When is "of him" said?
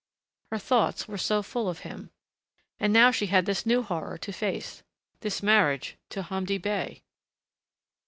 1.69-2.09